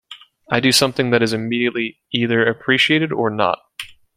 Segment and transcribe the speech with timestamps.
[0.49, 3.59] I do something that is immediately either appreciated or not.